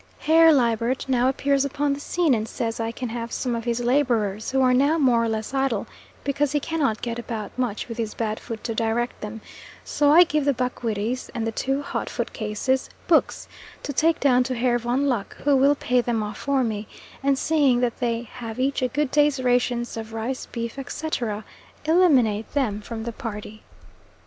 Herr 0.17 0.51
Liebert 0.51 1.07
now 1.07 1.29
appears 1.29 1.63
upon 1.63 1.93
the 1.93 1.99
scene, 1.99 2.33
and 2.33 2.47
says 2.47 2.79
I 2.79 2.91
can 2.91 3.09
have 3.09 3.31
some 3.31 3.53
of 3.53 3.65
his 3.65 3.81
labourers, 3.81 4.49
who 4.49 4.59
are 4.63 4.73
now 4.73 4.97
more 4.97 5.23
or 5.23 5.29
less 5.29 5.53
idle, 5.53 5.85
because 6.23 6.53
he 6.53 6.59
cannot 6.59 7.03
get 7.03 7.19
about 7.19 7.55
much 7.55 7.87
with 7.87 7.99
his 7.99 8.15
bad 8.15 8.39
foot 8.39 8.63
to 8.63 8.73
direct 8.73 9.21
them, 9.21 9.41
so 9.83 10.11
I 10.11 10.23
give 10.23 10.45
the 10.45 10.55
Bakwiris 10.55 11.29
and 11.35 11.45
the 11.45 11.51
two 11.51 11.83
hot 11.83 12.09
foot 12.09 12.33
cases 12.33 12.89
"books" 13.07 13.47
to 13.83 13.93
take 13.93 14.19
down 14.19 14.43
to 14.45 14.55
Herr 14.55 14.79
von 14.79 15.05
Lucke 15.07 15.35
who 15.43 15.55
will 15.55 15.75
pay 15.75 16.01
them 16.01 16.23
off 16.23 16.39
for 16.39 16.63
me, 16.63 16.87
and 17.21 17.37
seeing 17.37 17.79
that 17.81 17.99
they 17.99 18.23
have 18.23 18.59
each 18.59 18.81
a 18.81 18.87
good 18.87 19.11
day's 19.11 19.39
rations 19.39 19.95
of 19.97 20.13
rice, 20.13 20.47
beef, 20.47 20.79
etc., 20.79 21.45
eliminate 21.85 22.51
them 22.55 22.81
from 22.81 23.03
the 23.03 23.13
party. 23.13 23.61